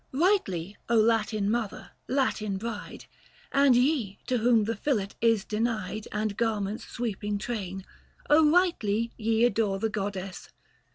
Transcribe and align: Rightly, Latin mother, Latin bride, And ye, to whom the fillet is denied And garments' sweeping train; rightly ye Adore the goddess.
Rightly, 0.13 0.75
Latin 0.89 1.47
mother, 1.51 1.91
Latin 2.07 2.57
bride, 2.57 3.05
And 3.51 3.75
ye, 3.75 4.17
to 4.25 4.39
whom 4.39 4.63
the 4.63 4.75
fillet 4.75 5.09
is 5.21 5.45
denied 5.45 6.07
And 6.11 6.35
garments' 6.37 6.87
sweeping 6.87 7.37
train; 7.37 7.85
rightly 8.27 9.11
ye 9.15 9.45
Adore 9.45 9.77
the 9.77 9.89
goddess. 9.89 10.49